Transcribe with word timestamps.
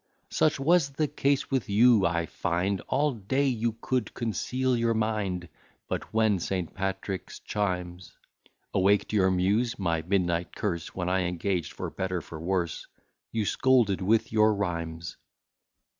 Such 0.31 0.59
was 0.59 0.89
the 0.93 1.07
case 1.07 1.51
with 1.51 1.69
you, 1.69 2.07
I 2.07 2.25
find: 2.25 2.81
All 2.89 3.11
day 3.13 3.45
you 3.45 3.73
could 3.81 4.15
conceal 4.15 4.75
your 4.75 4.95
mind; 4.95 5.47
But 5.87 6.11
when 6.11 6.39
St. 6.39 6.73
Patrick's 6.73 7.37
chimes 7.37 8.17
Awaked 8.73 9.13
your 9.13 9.29
muse, 9.29 9.77
(my 9.77 10.01
midnight 10.01 10.55
curse, 10.55 10.95
When 10.95 11.07
I 11.07 11.19
engaged 11.25 11.73
for 11.73 11.91
better 11.91 12.19
for 12.19 12.39
worse,) 12.39 12.87
You 13.31 13.45
scolded 13.45 14.01
with 14.01 14.31
your 14.33 14.55
rhymes. 14.55 15.17